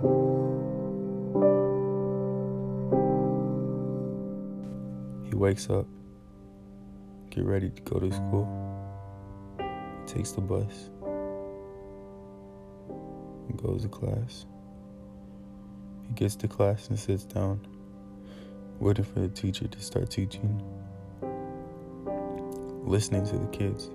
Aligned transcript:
He 0.00 0.06
wakes 5.34 5.68
up, 5.68 5.86
get 7.28 7.44
ready 7.44 7.68
to 7.68 7.82
go 7.82 8.00
to 8.00 8.10
school. 8.10 8.48
He 9.58 10.12
takes 10.12 10.32
the 10.32 10.40
bus 10.40 10.88
and 13.48 13.62
goes 13.62 13.82
to 13.82 13.88
class. 13.88 14.46
He 16.08 16.14
gets 16.14 16.34
to 16.36 16.48
class 16.48 16.88
and 16.88 16.98
sits 16.98 17.24
down, 17.24 17.66
waiting 18.78 19.04
for 19.04 19.20
the 19.20 19.28
teacher 19.28 19.68
to 19.68 19.80
start 19.82 20.10
teaching, 20.10 20.62
listening 22.86 23.26
to 23.26 23.36
the 23.36 23.48
kids 23.48 23.90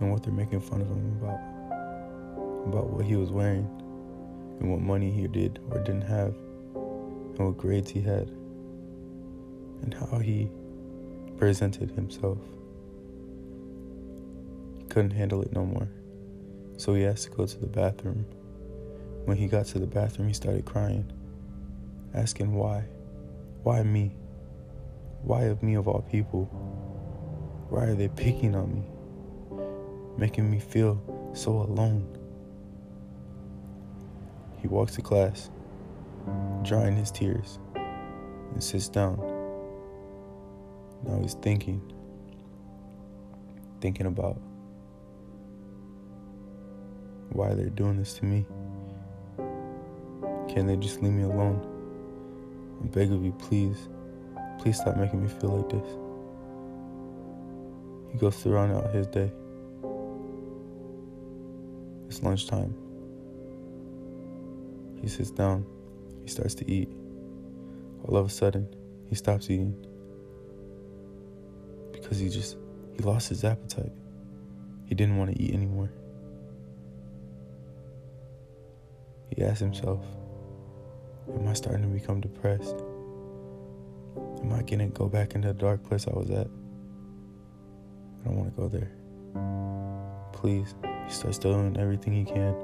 and 0.00 0.12
what 0.12 0.22
they're 0.22 0.34
making 0.34 0.60
fun 0.60 0.82
of 0.82 0.88
him 0.88 1.16
about, 1.22 1.40
about 2.66 2.90
what 2.90 3.06
he 3.06 3.16
was 3.16 3.30
wearing 3.30 3.87
and 4.60 4.70
what 4.70 4.80
money 4.80 5.10
he 5.10 5.26
did 5.26 5.60
or 5.70 5.78
didn't 5.78 6.02
have 6.02 6.34
and 6.74 7.38
what 7.38 7.56
grades 7.56 7.90
he 7.90 8.00
had 8.00 8.28
and 9.82 9.94
how 9.94 10.18
he 10.18 10.50
presented 11.36 11.90
himself. 11.92 12.38
He 14.78 14.84
couldn't 14.84 15.12
handle 15.12 15.42
it 15.42 15.52
no 15.52 15.64
more, 15.64 15.88
so 16.76 16.94
he 16.94 17.06
asked 17.06 17.24
to 17.24 17.30
go 17.30 17.46
to 17.46 17.58
the 17.58 17.66
bathroom. 17.66 18.26
When 19.24 19.36
he 19.36 19.46
got 19.46 19.66
to 19.66 19.78
the 19.78 19.86
bathroom, 19.86 20.28
he 20.28 20.34
started 20.34 20.64
crying, 20.64 21.12
asking 22.14 22.54
why. 22.54 22.84
Why 23.62 23.82
me? 23.82 24.16
Why 25.22 25.44
of 25.44 25.62
me 25.62 25.74
of 25.74 25.86
all 25.86 26.02
people? 26.02 26.46
Why 27.68 27.84
are 27.84 27.94
they 27.94 28.08
picking 28.08 28.54
on 28.54 28.74
me? 28.74 28.82
Making 30.16 30.50
me 30.50 30.58
feel 30.58 31.00
so 31.34 31.52
alone. 31.52 32.17
He 34.60 34.66
walks 34.66 34.96
to 34.96 35.02
class, 35.02 35.50
drying 36.62 36.96
his 36.96 37.10
tears, 37.10 37.58
and 37.74 38.62
sits 38.62 38.88
down. 38.88 39.18
Now 41.04 41.20
he's 41.20 41.34
thinking, 41.34 41.80
thinking 43.80 44.06
about 44.06 44.40
why 47.30 47.54
they're 47.54 47.70
doing 47.70 47.98
this 47.98 48.14
to 48.14 48.24
me. 48.24 48.46
Can 50.48 50.66
they 50.66 50.76
just 50.76 51.02
leave 51.02 51.12
me 51.12 51.22
alone? 51.22 51.64
I 52.82 52.86
beg 52.88 53.12
of 53.12 53.24
you, 53.24 53.32
please, 53.32 53.88
please 54.58 54.80
stop 54.80 54.96
making 54.96 55.22
me 55.22 55.28
feel 55.28 55.56
like 55.58 55.68
this. 55.68 55.88
He 58.12 58.18
goes 58.18 58.36
throughout 58.36 58.70
out 58.70 58.92
his 58.92 59.06
day. 59.06 59.30
It's 62.08 62.22
lunchtime. 62.22 62.87
He 65.08 65.14
sits 65.14 65.30
down. 65.30 65.64
He 66.22 66.28
starts 66.28 66.54
to 66.56 66.70
eat. 66.70 66.90
All 68.04 68.18
of 68.18 68.26
a 68.26 68.28
sudden, 68.28 68.68
he 69.08 69.14
stops 69.14 69.48
eating 69.48 69.74
because 71.92 72.18
he 72.18 72.28
just 72.28 72.58
he 72.94 73.02
lost 73.02 73.30
his 73.30 73.42
appetite. 73.42 73.92
He 74.84 74.94
didn't 74.94 75.16
want 75.16 75.34
to 75.34 75.42
eat 75.42 75.54
anymore. 75.54 75.90
He 79.34 79.42
asked 79.42 79.60
himself, 79.60 80.04
Am 81.34 81.48
I 81.48 81.54
starting 81.54 81.84
to 81.84 81.88
become 81.88 82.20
depressed? 82.20 82.84
Am 84.42 84.52
I 84.52 84.60
gonna 84.60 84.88
go 84.88 85.08
back 85.08 85.34
into 85.34 85.48
the 85.48 85.54
dark 85.54 85.82
place 85.84 86.06
I 86.06 86.10
was 86.10 86.28
at? 86.28 86.48
I 88.20 88.24
don't 88.26 88.36
want 88.36 88.54
to 88.54 88.60
go 88.60 88.68
there. 88.68 88.92
Please. 90.34 90.74
He 91.06 91.14
starts 91.14 91.38
doing 91.38 91.78
everything 91.78 92.12
he 92.12 92.26
can. 92.26 92.54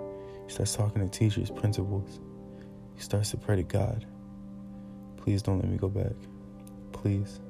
He 0.46 0.52
starts 0.52 0.76
talking 0.76 1.00
to 1.00 1.08
teachers, 1.08 1.50
principals. 1.50 2.20
He 2.94 3.02
starts 3.02 3.30
to 3.30 3.36
pray 3.36 3.56
to 3.56 3.62
God. 3.62 4.06
Please 5.16 5.42
don't 5.42 5.58
let 5.58 5.68
me 5.68 5.76
go 5.76 5.88
back. 5.88 6.12
Please. 6.92 7.40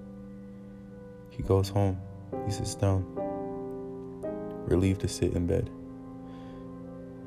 He 1.30 1.42
goes 1.42 1.68
home. 1.68 2.01
He 2.46 2.52
sits 2.52 2.74
down, 2.74 3.05
relieved 4.67 5.01
to 5.01 5.08
sit 5.08 5.33
in 5.33 5.46
bed, 5.46 5.70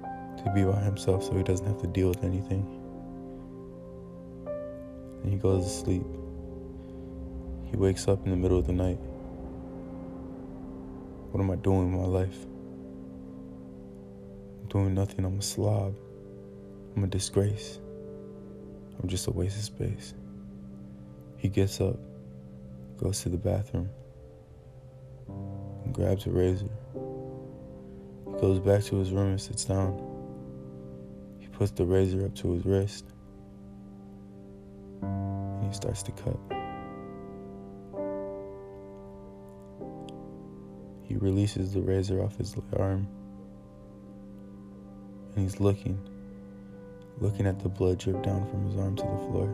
to 0.03 0.51
be 0.53 0.63
by 0.63 0.79
himself 0.81 1.23
so 1.23 1.35
he 1.35 1.43
doesn't 1.43 1.65
have 1.65 1.81
to 1.81 1.87
deal 1.87 2.09
with 2.09 2.23
anything. 2.23 2.65
And 5.23 5.31
he 5.31 5.37
goes 5.37 5.63
to 5.63 5.69
sleep. 5.69 6.05
He 7.65 7.77
wakes 7.77 8.07
up 8.07 8.23
in 8.25 8.31
the 8.31 8.37
middle 8.37 8.57
of 8.57 8.67
the 8.67 8.73
night. 8.73 8.99
What 11.31 11.41
am 11.41 11.51
I 11.51 11.55
doing 11.55 11.91
with 11.91 12.01
my 12.01 12.07
life? 12.07 12.45
I'm 14.61 14.67
doing 14.69 14.93
nothing. 14.93 15.25
I'm 15.25 15.39
a 15.39 15.41
slob. 15.41 15.95
I'm 16.95 17.03
a 17.03 17.07
disgrace. 17.07 17.79
I'm 19.01 19.07
just 19.07 19.27
a 19.27 19.31
waste 19.31 19.57
of 19.57 19.63
space. 19.63 20.13
He 21.37 21.49
gets 21.49 21.79
up, 21.79 21.97
goes 22.97 23.21
to 23.21 23.29
the 23.29 23.37
bathroom, 23.37 23.89
and 25.27 25.93
grabs 25.93 26.25
a 26.25 26.31
razor. 26.31 26.69
He 28.25 28.41
goes 28.41 28.59
back 28.59 28.83
to 28.85 28.97
his 28.97 29.11
room 29.11 29.31
and 29.31 29.41
sits 29.41 29.65
down. 29.65 30.01
He 31.39 31.47
puts 31.47 31.71
the 31.71 31.85
razor 31.85 32.25
up 32.25 32.35
to 32.35 32.53
his 32.53 32.65
wrist, 32.65 33.05
and 35.01 35.67
he 35.67 35.73
starts 35.73 36.01
to 36.03 36.11
cut. 36.11 36.39
He 41.03 41.15
releases 41.15 41.73
the 41.73 41.81
razor 41.81 42.21
off 42.21 42.35
his 42.37 42.55
arm, 42.77 43.07
and 45.35 45.43
he's 45.43 45.59
looking, 45.59 45.99
looking 47.19 47.47
at 47.47 47.59
the 47.59 47.69
blood 47.69 47.97
drip 47.97 48.21
down 48.21 48.47
from 48.49 48.65
his 48.65 48.77
arm 48.77 48.95
to 48.95 49.03
the 49.03 49.17
floor, 49.29 49.49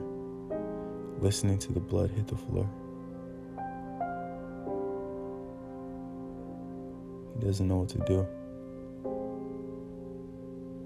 listening 1.20 1.58
to 1.60 1.72
the 1.72 1.80
blood 1.80 2.12
hit 2.12 2.28
the 2.28 2.36
floor. 2.36 2.70
He 7.40 7.46
doesn't 7.46 7.68
know 7.68 7.78
what 7.78 7.90
to 7.90 8.00
do. 8.00 8.28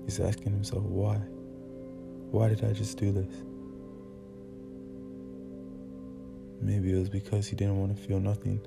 He's 0.05 0.19
asking 0.19 0.53
himself, 0.53 0.83
why? 0.83 1.17
Why 2.31 2.49
did 2.49 2.63
I 2.63 2.73
just 2.73 2.97
do 2.97 3.11
this? 3.11 3.33
Maybe 6.61 6.91
it 6.91 6.99
was 6.99 7.09
because 7.09 7.47
he 7.47 7.55
didn't 7.55 7.79
want 7.79 7.95
to 7.95 8.01
feel 8.01 8.19
nothing. 8.19 8.61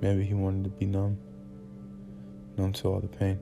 Maybe 0.00 0.24
he 0.24 0.34
wanted 0.34 0.64
to 0.64 0.70
be 0.70 0.86
numb, 0.86 1.18
numb 2.56 2.72
to 2.74 2.88
all 2.88 3.00
the 3.00 3.08
pain. 3.08 3.38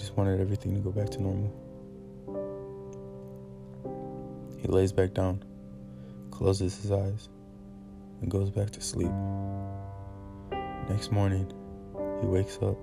Just 0.00 0.16
wanted 0.16 0.40
everything 0.40 0.74
to 0.74 0.80
go 0.80 0.90
back 0.90 1.10
to 1.10 1.22
normal. 1.22 1.52
He 4.58 4.66
lays 4.66 4.92
back 4.92 5.12
down, 5.12 5.44
closes 6.30 6.80
his 6.80 6.90
eyes, 6.90 7.28
and 8.22 8.30
goes 8.30 8.50
back 8.50 8.70
to 8.70 8.80
sleep. 8.80 9.12
Next 10.88 11.12
morning, 11.12 11.52
he 12.22 12.26
wakes 12.26 12.56
up, 12.62 12.78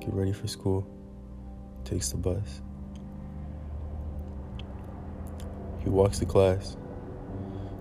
get 0.00 0.12
ready 0.12 0.32
for 0.32 0.48
school, 0.48 0.84
takes 1.84 2.08
the 2.10 2.16
bus. 2.16 2.62
He 5.84 5.88
walks 5.88 6.18
to 6.18 6.26
class 6.26 6.76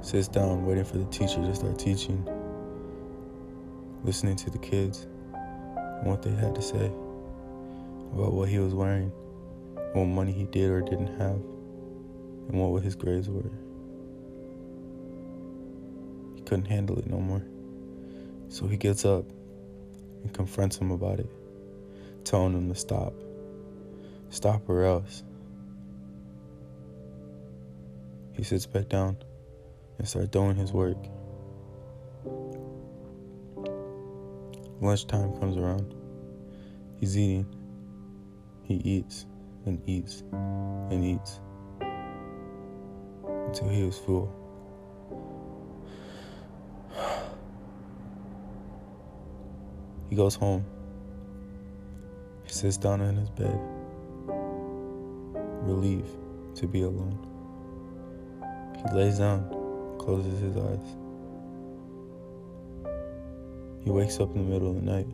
sits 0.01 0.27
down 0.27 0.65
waiting 0.65 0.83
for 0.83 0.97
the 0.97 1.05
teacher 1.05 1.35
to 1.35 1.53
start 1.53 1.77
teaching, 1.77 2.27
listening 4.03 4.35
to 4.35 4.49
the 4.49 4.57
kids 4.57 5.07
and 5.33 6.07
what 6.07 6.23
they 6.23 6.31
had 6.31 6.55
to 6.55 6.61
say 6.61 6.91
about 8.13 8.33
what 8.33 8.49
he 8.49 8.59
was 8.59 8.73
wearing, 8.73 9.11
what 9.93 10.05
money 10.05 10.31
he 10.31 10.45
did 10.45 10.69
or 10.69 10.81
didn't 10.81 11.17
have, 11.17 11.41
and 12.49 12.53
what 12.53 12.83
his 12.83 12.95
grades 12.95 13.29
were. 13.29 13.51
He 16.35 16.41
couldn't 16.41 16.65
handle 16.65 16.97
it 16.99 17.07
no 17.07 17.19
more. 17.19 17.43
So 18.49 18.67
he 18.67 18.77
gets 18.77 19.05
up 19.05 19.25
and 20.23 20.33
confronts 20.33 20.77
him 20.77 20.91
about 20.91 21.19
it, 21.19 21.29
telling 22.23 22.53
him 22.53 22.69
to 22.69 22.75
stop. 22.75 23.13
Stop 24.29 24.67
or 24.69 24.83
else. 24.83 25.23
He 28.33 28.43
sits 28.43 28.65
back 28.65 28.89
down 28.89 29.17
and 29.97 30.07
starts 30.07 30.29
doing 30.29 30.55
his 30.55 30.71
work. 30.71 30.97
Lunchtime 34.81 35.37
comes 35.39 35.57
around. 35.57 35.93
He's 36.99 37.17
eating. 37.17 37.45
He 38.71 38.77
eats 38.89 39.25
and 39.65 39.81
eats 39.85 40.23
and 40.31 41.03
eats 41.03 41.41
until 43.27 43.67
he 43.67 43.83
was 43.83 43.97
full. 43.97 44.33
He 50.09 50.15
goes 50.15 50.35
home. 50.35 50.65
He 52.43 52.53
sits 52.53 52.77
down 52.77 53.01
in 53.01 53.17
his 53.17 53.29
bed, 53.29 53.59
relieved 55.63 56.15
to 56.55 56.67
be 56.67 56.83
alone. 56.83 57.19
He 58.77 58.95
lays 58.95 59.19
down 59.19 59.49
closes 59.99 60.39
his 60.39 60.55
eyes. 60.55 60.95
He 63.83 63.89
wakes 63.89 64.21
up 64.21 64.33
in 64.33 64.45
the 64.45 64.53
middle 64.53 64.69
of 64.69 64.75
the 64.75 64.81
night. 64.81 65.07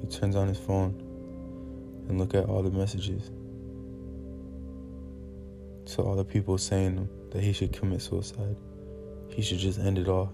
He 0.00 0.06
turns 0.06 0.36
on 0.36 0.46
his 0.46 0.58
phone 0.58 1.03
and 2.08 2.18
look 2.18 2.34
at 2.34 2.46
all 2.46 2.62
the 2.62 2.70
messages. 2.70 3.30
So 5.86 6.02
all 6.02 6.16
the 6.16 6.24
people 6.24 6.58
saying 6.58 7.08
that 7.30 7.42
he 7.42 7.52
should 7.52 7.72
commit 7.72 8.02
suicide. 8.02 8.56
He 9.28 9.42
should 9.42 9.58
just 9.58 9.78
end 9.78 9.98
it 9.98 10.08
all. 10.08 10.32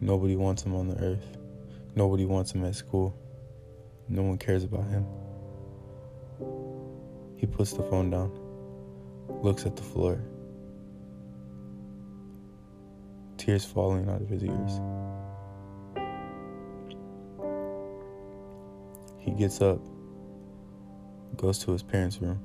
Nobody 0.00 0.36
wants 0.36 0.62
him 0.62 0.74
on 0.74 0.88
the 0.88 0.96
earth. 1.02 1.36
Nobody 1.94 2.24
wants 2.24 2.52
him 2.52 2.64
at 2.64 2.74
school. 2.74 3.16
No 4.08 4.22
one 4.22 4.38
cares 4.38 4.64
about 4.64 4.88
him. 4.88 5.06
He 7.36 7.46
puts 7.46 7.72
the 7.72 7.82
phone 7.84 8.10
down, 8.10 8.32
looks 9.42 9.64
at 9.64 9.76
the 9.76 9.82
floor, 9.82 10.20
tears 13.36 13.64
falling 13.64 14.08
out 14.08 14.20
of 14.20 14.28
his 14.28 14.42
ears. 14.42 14.80
He 19.18 19.30
gets 19.32 19.60
up, 19.60 19.80
goes 21.38 21.58
to 21.60 21.70
his 21.72 21.82
parents' 21.82 22.20
room, 22.20 22.40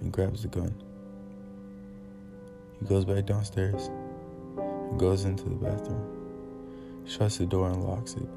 and 0.00 0.10
grabs 0.10 0.42
the 0.42 0.48
gun. 0.48 0.74
He 2.80 2.86
goes 2.86 3.04
back 3.04 3.26
downstairs 3.26 3.90
and 4.56 4.98
goes 4.98 5.24
into 5.24 5.44
the 5.44 5.54
bathroom, 5.54 7.04
shuts 7.06 7.36
the 7.36 7.46
door 7.46 7.68
and 7.68 7.84
locks 7.84 8.14
it. 8.14 8.28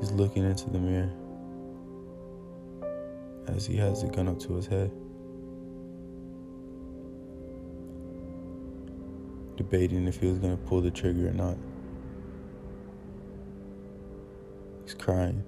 He's 0.00 0.10
looking 0.12 0.44
into 0.44 0.70
the 0.70 0.78
mirror 0.78 1.12
as 3.48 3.66
he 3.66 3.76
has 3.76 4.02
the 4.02 4.08
gun 4.08 4.26
up 4.26 4.40
to 4.40 4.54
his 4.54 4.66
head. 4.66 4.90
Debating 9.56 10.08
if 10.08 10.18
he 10.18 10.26
was 10.26 10.38
going 10.38 10.56
to 10.56 10.62
pull 10.64 10.80
the 10.80 10.90
trigger 10.90 11.28
or 11.28 11.32
not. 11.32 11.58
He's 14.84 14.94
crying. 14.94 15.44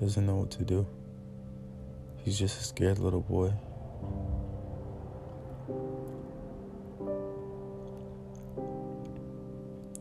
Doesn't 0.00 0.26
know 0.26 0.36
what 0.36 0.50
to 0.52 0.64
do. 0.64 0.86
He's 2.18 2.38
just 2.38 2.60
a 2.60 2.64
scared 2.64 2.98
little 2.98 3.20
boy. 3.20 3.52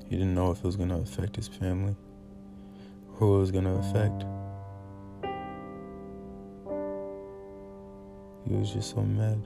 He 0.10 0.16
didn't 0.16 0.36
know 0.36 0.52
if 0.52 0.60
it 0.60 0.64
was 0.64 0.76
going 0.76 0.90
to 0.90 0.96
affect 0.96 1.36
his 1.36 1.48
family 1.48 1.96
who 3.18 3.38
it 3.38 3.40
was 3.40 3.52
going 3.52 3.64
to 3.64 3.72
affect. 3.72 4.24
He 8.48 8.56
was 8.56 8.72
just 8.72 8.92
so 8.92 9.02
mad. 9.02 9.42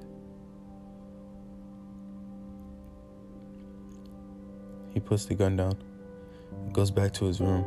He 4.94 5.00
puts 5.00 5.26
the 5.26 5.36
gun 5.36 5.56
down, 5.56 5.78
goes 6.74 6.92
back 6.92 7.14
to 7.14 7.26
his 7.26 7.40
room, 7.40 7.66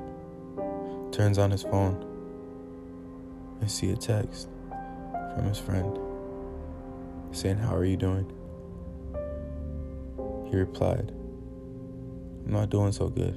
turns 1.10 1.38
on 1.38 1.50
his 1.50 1.62
phone, 1.62 2.13
and 3.60 3.70
see 3.70 3.90
a 3.90 3.96
text 3.96 4.48
from 5.34 5.44
his 5.44 5.58
friend 5.58 5.98
saying, 7.32 7.58
How 7.58 7.74
are 7.74 7.84
you 7.84 7.96
doing? 7.96 8.30
He 10.50 10.56
replied, 10.56 11.12
I'm 12.46 12.52
not 12.52 12.70
doing 12.70 12.92
so 12.92 13.08
good. 13.08 13.36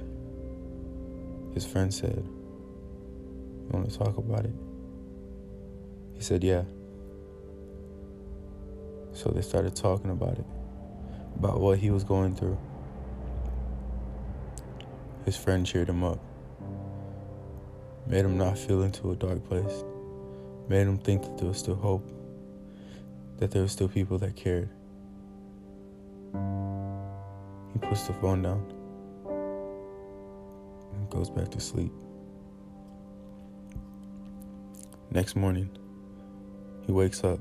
His 1.54 1.66
friend 1.66 1.92
said, 1.92 2.22
You 2.24 3.68
want 3.70 3.90
to 3.90 3.98
talk 3.98 4.16
about 4.16 4.44
it? 4.44 4.54
He 6.14 6.22
said, 6.22 6.44
Yeah. 6.44 6.62
So 9.12 9.30
they 9.30 9.42
started 9.42 9.74
talking 9.74 10.10
about 10.10 10.38
it, 10.38 10.46
about 11.36 11.60
what 11.60 11.78
he 11.78 11.90
was 11.90 12.04
going 12.04 12.36
through. 12.36 12.58
His 15.24 15.36
friend 15.36 15.66
cheered 15.66 15.88
him 15.88 16.04
up, 16.04 16.20
made 18.06 18.24
him 18.24 18.38
not 18.38 18.56
feel 18.56 18.82
into 18.82 19.10
a 19.10 19.16
dark 19.16 19.46
place, 19.48 19.84
made 20.68 20.86
him 20.86 20.98
think 20.98 21.22
that 21.22 21.38
there 21.38 21.48
was 21.48 21.58
still 21.58 21.74
hope, 21.74 22.06
that 23.38 23.50
there 23.50 23.62
were 23.62 23.68
still 23.68 23.88
people 23.88 24.18
that 24.18 24.36
cared. 24.36 24.68
He 27.72 27.78
puts 27.78 28.06
the 28.06 28.12
phone 28.14 28.42
down 28.42 28.64
and 30.92 31.10
goes 31.10 31.30
back 31.30 31.50
to 31.52 31.60
sleep. 31.60 31.92
Next 35.10 35.36
morning, 35.36 35.70
he 36.84 36.92
wakes 36.92 37.24
up, 37.24 37.40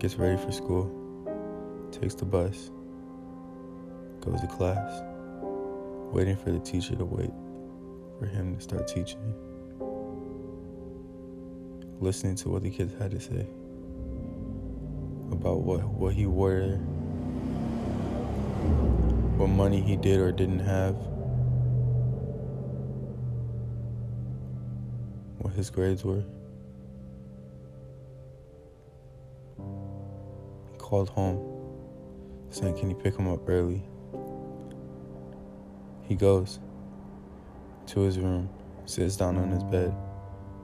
gets 0.00 0.16
ready 0.16 0.36
for 0.36 0.50
school, 0.50 0.90
takes 1.92 2.14
the 2.14 2.24
bus, 2.24 2.70
goes 4.20 4.40
to 4.40 4.48
class, 4.48 5.02
waiting 6.12 6.36
for 6.36 6.50
the 6.50 6.58
teacher 6.58 6.96
to 6.96 7.04
wait 7.04 7.30
for 8.18 8.26
him 8.26 8.56
to 8.56 8.60
start 8.60 8.88
teaching. 8.88 9.34
Listening 12.00 12.36
to 12.36 12.48
what 12.48 12.62
the 12.62 12.70
kids 12.70 12.94
had 12.98 13.10
to 13.10 13.18
say 13.18 13.44
about 15.32 15.62
what, 15.62 15.84
what 15.84 16.14
he 16.14 16.26
wore, 16.26 16.78
what 19.36 19.48
money 19.48 19.80
he 19.80 19.96
did 19.96 20.20
or 20.20 20.30
didn't 20.30 20.60
have, 20.60 20.94
what 25.38 25.54
his 25.54 25.70
grades 25.70 26.04
were. 26.04 26.22
He 30.70 30.78
called 30.78 31.08
home 31.08 31.58
saying, 32.50 32.78
Can 32.78 32.90
you 32.90 32.96
pick 32.96 33.16
him 33.16 33.26
up 33.26 33.48
early? 33.48 33.82
He 36.02 36.14
goes 36.14 36.60
to 37.86 38.00
his 38.00 38.18
room, 38.18 38.48
sits 38.86 39.16
down 39.16 39.36
on 39.36 39.50
his 39.50 39.64
bed, 39.64 39.94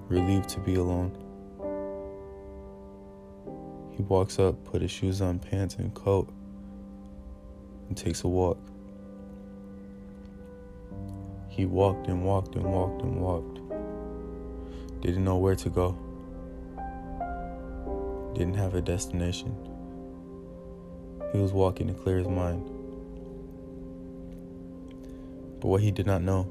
relieved 0.09 0.49
to 0.51 0.61
be 0.61 0.77
alone. 0.77 1.24
He 3.97 4.03
walks 4.03 4.39
up, 4.39 4.65
put 4.65 4.83
his 4.83 4.91
shoes 4.91 5.21
on, 5.21 5.39
pants, 5.39 5.77
and 5.77 5.95
coat, 5.95 6.29
and 7.89 7.97
takes 7.97 8.25
a 8.25 8.29
walk. 8.29 8.59
He 11.49 11.65
walked 11.67 12.09
and 12.09 12.25
walked 12.25 12.57
and 12.57 12.65
walked 12.65 13.03
and 13.03 13.21
walked. 13.21 13.61
Didn't 15.01 15.23
know 15.23 15.37
where 15.37 15.55
to 15.55 15.71
go. 15.71 15.97
Didn't 18.35 18.55
have 18.55 18.75
a 18.75 18.81
destination. 18.81 19.55
He 21.33 21.39
was 21.39 21.53
walking 21.53 21.87
to 21.87 21.95
clear 21.95 22.19
his 22.19 22.27
mind. 22.27 22.65
But 25.61 25.69
what 25.69 25.83
he 25.83 25.93
did 25.93 26.07
not 26.07 26.23
know 26.23 26.49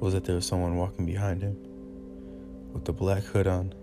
was 0.00 0.14
that 0.14 0.24
there 0.24 0.36
was 0.36 0.46
someone 0.46 0.76
walking 0.76 1.04
behind 1.04 1.42
him 1.42 1.56
with 2.72 2.84
the 2.84 2.92
black 2.92 3.22
hood 3.22 3.46
on, 3.46 3.74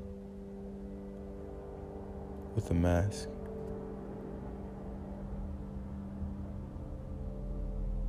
with 2.56 2.70
a 2.72 2.74
mask. 2.74 3.30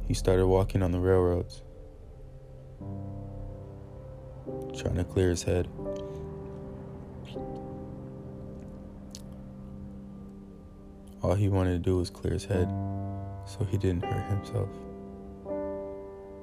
He 0.06 0.14
started 0.14 0.46
walking 0.46 0.82
on 0.82 0.92
the 0.92 0.98
railroads, 0.98 1.62
trying 4.76 4.96
to 4.96 5.04
clear 5.04 5.30
his 5.30 5.42
head. 5.42 5.68
All 11.22 11.34
he 11.34 11.48
wanted 11.48 11.72
to 11.72 11.78
do 11.78 11.98
was 11.98 12.10
clear 12.10 12.32
his 12.32 12.44
head 12.44 12.68
so 13.46 13.64
he 13.64 13.78
didn't 13.78 14.04
hurt 14.04 14.28
himself. 14.28 14.68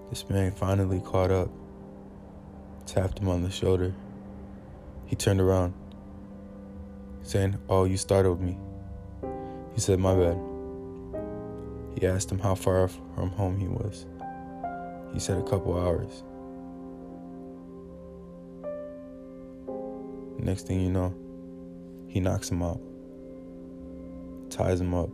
This 0.10 0.28
man 0.30 0.52
finally 0.52 1.02
caught 1.02 1.32
up, 1.32 1.50
tapped 2.86 3.20
him 3.20 3.30
on 3.30 3.44
the 3.44 3.52
shoulder. 3.52 3.94
He 5.06 5.16
turned 5.16 5.42
around, 5.42 5.74
saying, 7.30 7.56
Oh, 7.70 7.84
you 7.84 7.96
startled 7.96 8.42
me. 8.42 8.58
He 9.76 9.80
said, 9.80 10.00
My 10.00 10.16
bad. 10.16 10.40
He 11.94 12.08
asked 12.08 12.32
him 12.32 12.40
how 12.40 12.56
far 12.56 12.88
from 12.88 13.30
home 13.30 13.60
he 13.60 13.68
was. 13.68 14.08
He 15.14 15.20
said, 15.20 15.38
A 15.38 15.44
couple 15.44 15.80
hours. 15.80 16.24
Next 20.40 20.66
thing 20.66 20.82
you 20.82 20.90
know, 20.90 21.14
he 22.08 22.20
knocks 22.20 22.50
him 22.50 22.64
out, 22.64 22.82
ties 24.50 24.82
him 24.82 24.96
up. 24.96 25.10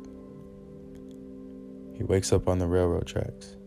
He 1.98 2.03
wakes 2.03 2.31
up 2.31 2.48
on 2.48 2.60
the 2.60 2.67
railroad 2.67 3.07
tracks 3.07 3.57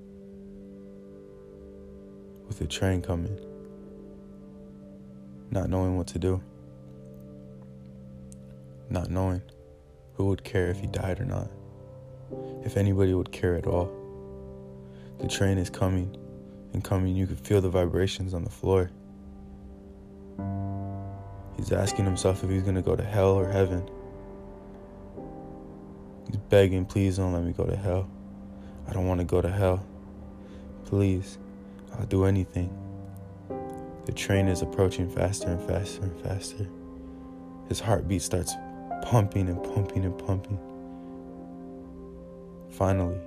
with 2.46 2.60
a 2.62 2.66
train 2.66 3.02
coming, 3.02 3.38
not 5.50 5.68
knowing 5.68 5.98
what 5.98 6.06
to 6.08 6.18
do, 6.18 6.40
not 8.90 9.10
knowing 9.10 9.42
who 10.14 10.26
would 10.26 10.44
care 10.44 10.68
if 10.68 10.80
he 10.80 10.86
died 10.86 11.20
or 11.20 11.24
not, 11.24 11.48
if 12.64 12.76
anybody 12.76 13.14
would 13.14 13.32
care 13.32 13.54
at 13.54 13.66
all. 13.66 13.92
The 15.20 15.28
train 15.28 15.58
is 15.58 15.70
coming 15.70 16.16
and 16.72 16.84
coming, 16.84 17.14
you 17.16 17.26
could 17.26 17.40
feel 17.40 17.60
the 17.60 17.70
vibrations 17.70 18.34
on 18.34 18.44
the 18.44 18.50
floor. 18.50 18.90
He's 21.56 21.72
asking 21.72 22.04
himself 22.04 22.44
if 22.44 22.50
he's 22.50 22.62
gonna 22.62 22.82
go 22.82 22.94
to 22.94 23.02
hell 23.02 23.32
or 23.32 23.48
heaven. 23.48 23.88
He's 26.26 26.36
begging, 26.36 26.84
please 26.84 27.16
don't 27.16 27.32
let 27.32 27.42
me 27.42 27.52
go 27.52 27.64
to 27.64 27.76
hell. 27.76 28.08
I 28.86 28.92
don't 28.92 29.06
want 29.06 29.20
to 29.20 29.24
go 29.24 29.40
to 29.40 29.50
hell. 29.50 29.84
Please, 30.84 31.38
I'll 31.98 32.06
do 32.06 32.24
anything. 32.24 32.70
The 34.06 34.12
train 34.12 34.48
is 34.48 34.62
approaching 34.62 35.10
faster 35.10 35.48
and 35.48 35.60
faster 35.68 36.02
and 36.02 36.20
faster. 36.22 36.66
His 37.68 37.80
heartbeat 37.80 38.22
starts 38.22 38.54
pumping 39.02 39.48
and 39.48 39.62
pumping 39.74 40.04
and 40.04 40.18
pumping. 40.18 40.58
Finally, 42.70 43.18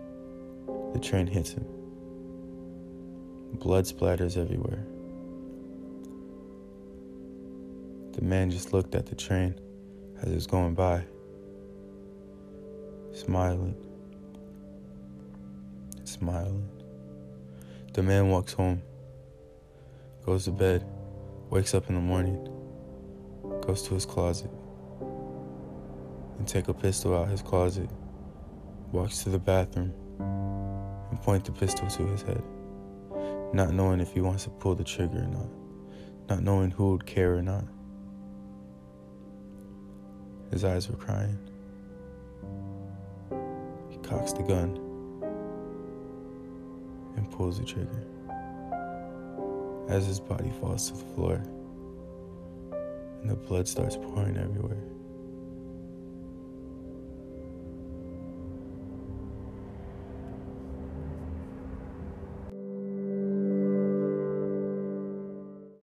the 0.93 0.99
train 0.99 1.27
hits 1.27 1.51
him. 1.51 1.65
Blood 3.53 3.85
splatters 3.85 4.37
everywhere. 4.37 4.85
The 8.13 8.21
man 8.21 8.51
just 8.51 8.73
looked 8.73 8.95
at 8.95 9.05
the 9.05 9.15
train 9.15 9.55
as 10.21 10.31
it 10.31 10.35
was 10.35 10.47
going 10.47 10.73
by, 10.73 11.03
smiling, 13.13 13.75
smiling. 16.03 16.67
The 17.93 18.03
man 18.03 18.29
walks 18.29 18.53
home, 18.53 18.81
goes 20.25 20.45
to 20.45 20.51
bed, 20.51 20.85
wakes 21.49 21.73
up 21.73 21.89
in 21.89 21.95
the 21.95 22.01
morning, 22.01 22.47
goes 23.61 23.81
to 23.83 23.95
his 23.95 24.05
closet, 24.05 24.51
and 26.37 26.47
take 26.47 26.67
a 26.67 26.73
pistol 26.73 27.15
out 27.15 27.27
his 27.27 27.41
closet, 27.41 27.89
walks 28.91 29.23
to 29.23 29.29
the 29.29 29.39
bathroom, 29.39 29.93
and 31.09 31.21
point 31.21 31.45
the 31.45 31.51
pistol 31.51 31.87
to 31.87 32.05
his 32.07 32.21
head, 32.21 32.43
not 33.53 33.73
knowing 33.73 33.99
if 33.99 34.13
he 34.13 34.21
wants 34.21 34.45
to 34.45 34.49
pull 34.49 34.75
the 34.75 34.83
trigger 34.83 35.19
or 35.19 35.27
not, 35.27 35.49
not 36.29 36.43
knowing 36.43 36.71
who 36.71 36.91
would 36.91 37.05
care 37.05 37.35
or 37.35 37.41
not. 37.41 37.65
His 40.51 40.63
eyes 40.63 40.89
were 40.89 40.97
crying. 40.97 41.37
He 43.89 43.97
cocks 43.99 44.33
the 44.33 44.43
gun 44.43 44.79
and 47.15 47.29
pulls 47.31 47.59
the 47.59 47.65
trigger 47.65 48.05
as 49.89 50.05
his 50.05 50.19
body 50.19 50.51
falls 50.59 50.89
to 50.89 50.97
the 50.97 51.13
floor 51.13 51.43
and 53.21 53.29
the 53.29 53.35
blood 53.35 53.67
starts 53.67 53.97
pouring 53.97 54.37
everywhere. 54.37 54.81